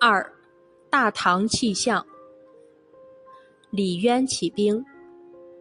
[0.00, 0.32] 二，
[0.90, 2.04] 大唐气象。
[3.70, 4.84] 李渊起兵，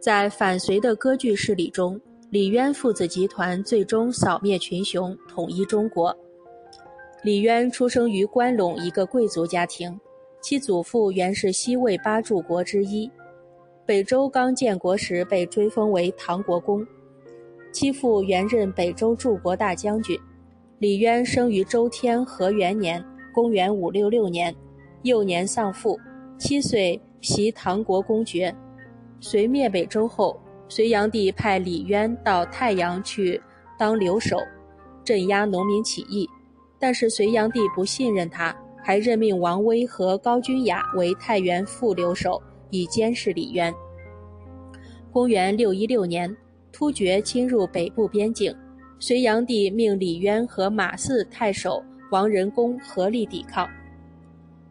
[0.00, 2.00] 在反隋的割据势力中，
[2.30, 6.16] 李渊父子集团最终扫灭群雄，统一中国。
[7.22, 9.98] 李渊出生于关陇一个贵族家庭，
[10.40, 13.10] 其祖父原是西魏八柱国之一，
[13.84, 16.86] 北周刚建国时被追封为唐国公，
[17.72, 20.16] 其父原任北周柱国大将军。
[20.78, 24.54] 李渊生于周天和元年（公元566年），
[25.04, 25.98] 幼年丧父，
[26.38, 27.00] 七岁。
[27.22, 28.54] 袭唐国公爵，
[29.18, 30.38] 隋灭北周后，
[30.68, 33.40] 隋炀帝派李渊到太阳去
[33.76, 34.36] 当留守，
[35.02, 36.28] 镇压农民起义。
[36.78, 43.74] 但是隋炀帝不信任他，还任命王威和高君雅为太原副留守，以监视李渊。
[45.10, 46.36] 公元六一六年，
[46.70, 48.54] 突厥侵入北部边境，
[48.98, 53.68] 隋炀帝命李渊和马四太守王仁恭合力抵抗，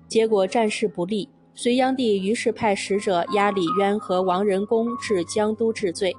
[0.08, 1.30] 结果战事不利。
[1.54, 6.14] 隋炀帝于是派使者押李渊和王仁恭至江都治罪。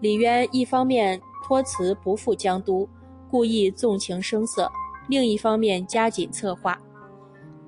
[0.00, 2.88] 李渊一方面托辞不赴江都，
[3.30, 4.64] 故意纵情声色；
[5.08, 6.76] 另一方面加紧策划。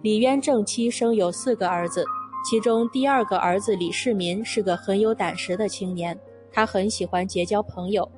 [0.02, 2.04] 李渊正妻生有四个儿子，
[2.44, 6.18] 其中第二个儿子李世民是个很有胆识的青年，
[6.50, 8.10] 他很喜欢结交朋友。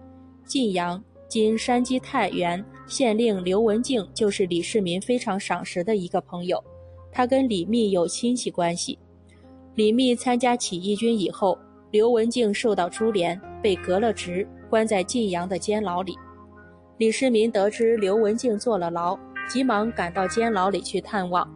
[0.46, 6.62] 晋阳（今山西太原）县令刘文静就是李世民非常赏识的一个朋友。
[7.10, 8.98] 他跟李密有亲戚关系。
[9.74, 11.58] 李密参加起义军以后，
[11.90, 16.14] 刘文静受到株连，被革了职，关在晋阳的监牢里。
[16.98, 21.46] 李世民得知刘文静坐了牢，急忙赶到监牢里去探望。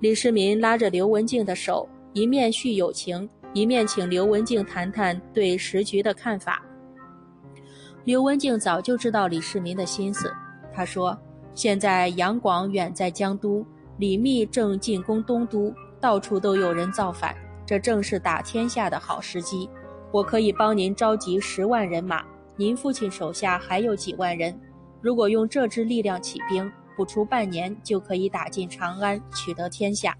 [0.00, 6.65] 李世民拉着刘文静的手，一面叙友情，一面请刘文静谈谈对时局的看法。
[8.06, 10.32] 刘文静早就知道李世民的心思，
[10.72, 11.18] 他说
[11.56, 13.66] ：“现在杨广远在江都。”
[13.98, 17.34] 李密正进攻东都，到处都有人造反，
[17.66, 19.68] 这正是打天下的好时机。
[20.12, 22.24] 我可以帮您召集十万人马，
[22.54, 24.56] 您父亲手下还有几万人，
[25.00, 30.16] 如果用这支力量起兵，不出半年就可以打进长安，取得天下。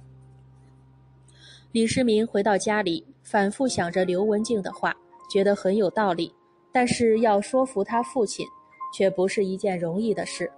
[1.71, 4.93] 李世民回到家里，反复想着刘文静的话，
[5.31, 6.35] 觉得很有道理，
[6.77, 8.47] 但是要说服他父亲，
[8.93, 10.53] 却不是一件容易的事。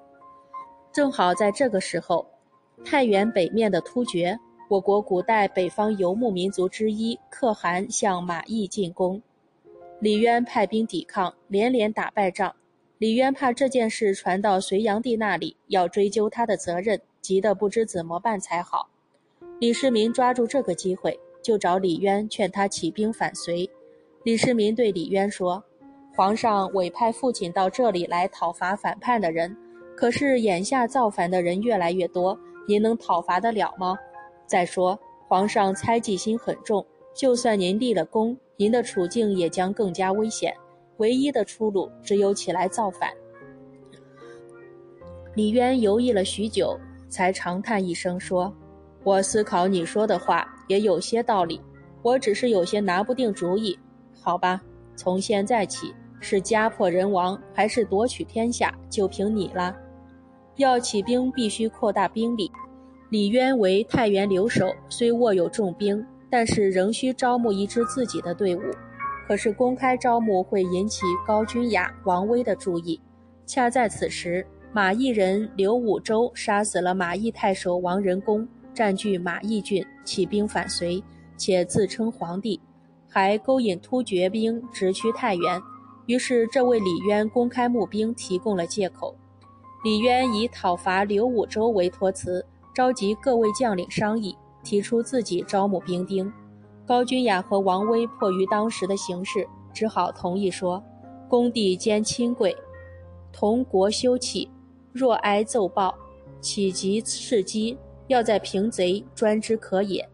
[0.90, 2.26] 正好在这个时候。
[2.84, 4.36] 太原北面的突厥，
[4.68, 9.22] 我国古代北方游牧民族之一，可汗向马邑进攻，
[10.00, 12.52] 李渊派兵抵抗，连连打败仗。
[12.98, 18.88] 李渊怕这件事传到隋炀帝那里，要追究他的责任，急得不知怎么办才好。
[19.60, 23.70] 李世民抓住这个机会，就找李渊劝他起兵反隋。
[24.24, 25.62] 李世民对李渊说
[26.18, 29.56] ：“皇上委派父亲到这里来讨伐反叛的人，
[29.96, 32.36] 可是眼下造反的人越来越多。”
[32.66, 33.96] 您能讨伐得了吗？
[34.44, 34.98] 再说，
[35.28, 36.84] 皇上猜忌心很重，
[37.14, 40.52] 就算您立了功，您的处境也将更加危险。
[40.96, 43.10] 唯一的出路只有起来造反。
[45.36, 46.76] 李渊犹豫了许久，
[47.08, 48.52] 才长叹一声说
[49.04, 51.60] ：“我思考你说的话也有些道理，
[52.02, 53.78] 我只是有些拿不定主意。
[54.20, 54.60] 好吧，
[54.96, 59.76] 从现在起，是家破人亡还是夺取天下，就凭你了。”
[60.56, 62.50] 要起兵，必须扩大兵力。
[63.10, 68.60] 李渊为太原留守，虽握有重兵，但是仍需招募一支自己的队伍。
[69.26, 73.00] 可是公开招募会引起高君雅、王威的注意。
[73.46, 81.02] 恰在此时，马邑人刘武周杀死了马邑太守王仁恭，占据马邑郡，起兵反隋，
[81.36, 82.60] 且自称皇帝，
[83.08, 85.62] 还勾引突厥兵直趋太原。
[86.08, 89.14] 于是，这为李渊公开募兵提供了借口。
[89.84, 92.42] 李渊以讨伐刘武周为托辞，
[92.74, 96.32] 召集各位将领商议，提出自己招募兵丁。
[96.86, 100.82] 高君雅和王威迫于当时的形势，只好同意说
[101.28, 102.56] ：“公帝兼亲贵，
[103.30, 104.50] 同国休戚，
[104.94, 105.94] 若挨奏报，
[106.40, 107.76] 岂及事机？
[108.06, 110.08] 要在平贼，专之可也。”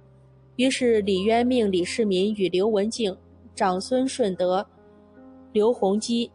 [0.57, 3.17] 于是李渊命李世民与刘文静、
[3.55, 4.67] 长孙顺德、
[5.55, 6.29] 刘弘基、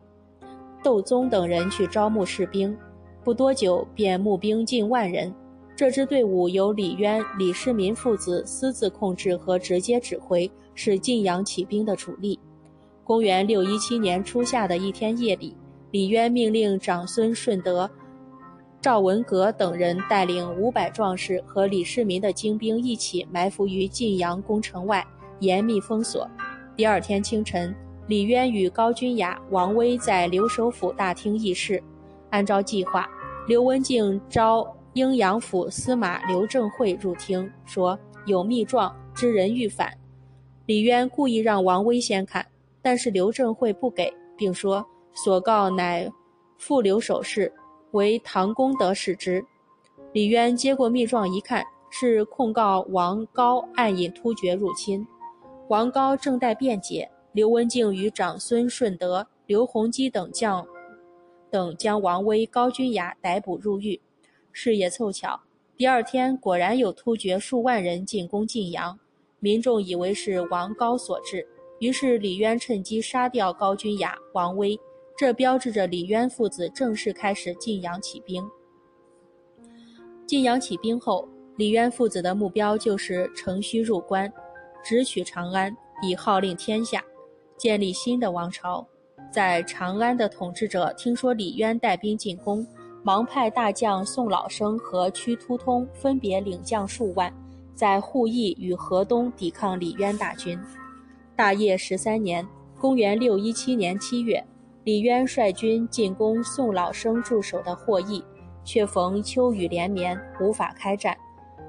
[0.81, 2.73] 窦宗等人去招募士兵。
[3.21, 5.35] 不多久，便募兵近万人。
[5.75, 12.39] 这支队伍由李渊、李世民父子私自控制和直接指挥，是晋阳起兵的主力。
[13.03, 15.53] 公元六一七年初夏的一天夜里，
[15.91, 17.91] 李渊命令长孙顺德、
[18.79, 25.05] 赵文革等人带领五百壮士和李世民的精兵一起埋伏于晋阳宫城外，
[25.41, 26.25] 严密封锁。
[26.77, 27.75] 第二天清晨，
[28.09, 31.79] 李渊与高君雅、王威在留守府大厅议事。
[32.31, 33.07] 按照计划，
[33.47, 39.95] 刘文静召应阳府司马刘正会入厅，说有密状，知人欲反。
[40.65, 42.43] 李渊故意让王威先看，
[42.81, 44.83] 但是刘正会不给，并说
[45.13, 46.11] 所告乃
[46.57, 47.53] 复留守事，
[47.91, 49.45] 为唐公德使之。
[50.13, 55.05] 李渊接过密状一看，是控告王高暗引突厥入侵。
[55.67, 60.65] 王高正待辩解，刘文静与长孙顺德、刘弘基等将
[61.51, 63.99] 等将王威、高君雅逮捕入狱。
[64.51, 65.39] 事也凑巧，
[65.77, 68.99] 第二天果然有突厥数万人进攻晋阳，
[69.39, 71.47] 民众以为是王高所致，
[71.79, 74.77] 于是李渊趁机杀掉高君雅、王威，
[75.15, 78.43] 这标志着李渊父子正式开始晋阳起兵。
[80.25, 81.27] 晋阳起兵后，
[81.57, 84.31] 李渊父子的目标就是乘虚入关，
[84.83, 87.03] 直取长安，以号令天下，
[87.59, 88.83] 建立新的王朝。
[89.31, 92.65] 在长安的统治者听说李渊带兵进攻。
[93.01, 97.33] 忙派大将宋老生和屈突通分别领将数万，
[97.73, 100.59] 在护义与河东抵抗李渊大军。
[101.33, 102.45] 大业十三年
[102.77, 104.45] （公元617年七月），
[104.83, 108.21] 李渊率军进攻宋老生驻守的霍邑，
[108.65, 111.17] 却逢秋雨连绵，无法开战，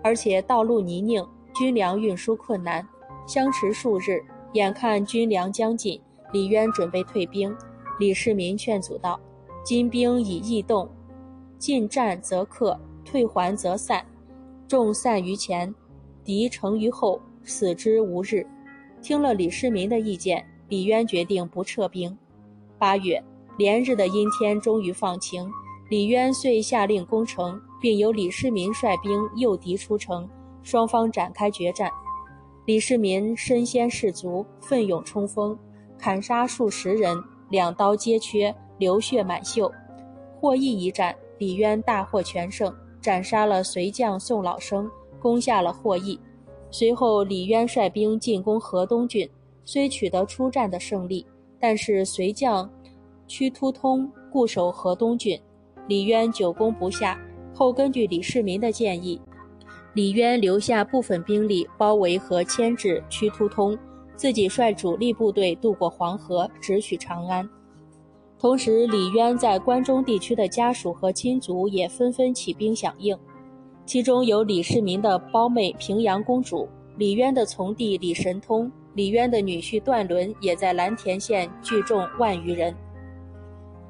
[0.02, 2.86] 而且道路泥泞，军粮运输困难。
[3.25, 4.20] 相持数日，
[4.52, 6.00] 眼看军粮将尽，
[6.32, 7.55] 李渊准备退兵。
[7.99, 9.20] 李世民劝阻道
[9.64, 10.88] ：“金兵已易动。”
[11.58, 14.05] 进战则克，退还则散。
[14.67, 15.75] 众散于前，
[16.25, 18.47] 敌成于后，死之无日。
[19.02, 22.17] 听了李世民的意见，李渊决定不撤兵。
[22.79, 23.23] 八月，
[23.58, 25.50] 连日的阴天终于放晴，
[25.91, 30.29] 李渊遂下令攻城，并由李世民率兵诱敌出城，
[30.62, 31.91] 双方展开决战。
[32.70, 35.58] 李世民身先士卒，奋勇冲锋，
[35.99, 39.69] 砍杀数十人，两刀皆缺，流血满袖。
[40.38, 41.12] 获益一战。
[41.38, 44.88] 李渊大获全胜，斩杀了隋将宋老生，
[45.19, 46.17] 攻下了霍邑。
[46.70, 49.28] 随后，李渊率兵进攻河东郡，
[49.64, 51.26] 虽取得出战的胜利，
[51.58, 52.70] 但是隋将
[53.26, 55.37] 屈突通固守河东郡，
[55.88, 57.20] 李渊久攻不下。
[57.52, 59.20] 后根据李世民的建议，
[59.92, 63.76] 李渊留下部分兵力包围和牵制屈突通，
[64.14, 67.48] 自己率主力部队渡过黄河，直取长安。
[68.38, 73.19] 同时，李渊在关中地区的家属和亲族也纷纷起兵响应，
[73.84, 82.75] 其中有李世民的胞妹平阳公主、李渊的从弟李神通、李渊的女婿段伦也在蓝田县聚众万余人。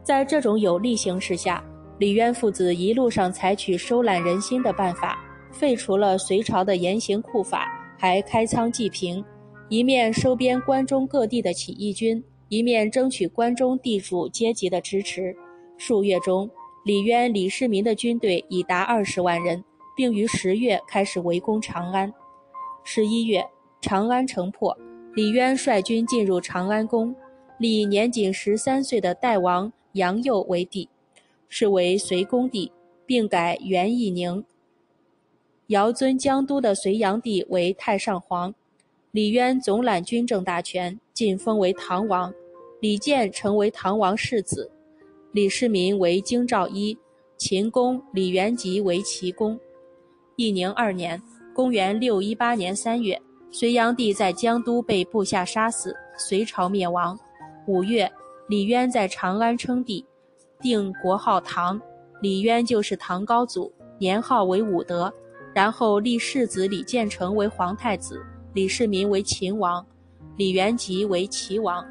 [0.03, 1.62] 在这种有利形势下，
[1.99, 7.69] 李渊父子一路上采取收揽人心的办法，废除了隋朝的严刑酷法，
[7.99, 9.25] 还开仓济贫，
[9.69, 12.23] 一面收编关中各地的起义军。
[12.49, 15.32] 一面争取关中地主阶级的支持，
[15.79, 16.50] 数月中，
[16.85, 19.62] 李渊、李世民的军队已达二十万人，
[19.97, 22.12] 并于十月开始围攻长安。
[22.82, 23.46] 十一月，
[23.81, 24.76] 长安城破，
[25.14, 27.14] 李渊率军进入长安宫，
[27.58, 30.88] 立年仅十三岁的代王杨佑为帝，
[31.49, 32.73] 是为隋恭帝，
[33.06, 34.44] 并改元义宁。
[35.70, 38.52] 尧尊江都的隋炀帝为太上皇。
[39.12, 42.32] 李渊总揽军政大权，晋封为唐王。
[42.81, 44.69] 李建成为唐王世子，
[45.31, 46.96] 李世民为京兆尹，
[47.37, 49.56] 秦公李元吉为齐公。
[50.34, 51.22] 义宁二年
[51.55, 53.22] （公元618年3月），
[53.53, 57.17] 隋炀帝在江都被部下杀死，隋朝灭亡。
[57.69, 58.10] 五月，
[58.48, 60.05] 李渊在长安称帝，
[60.60, 61.81] 定国号唐，
[62.20, 65.15] 李渊就是唐高祖，年号为武德。
[65.55, 68.23] 然后立世子李建成为皇太子。
[68.55, 69.85] 李世民为秦王，
[70.37, 71.85] 李元吉为齐王。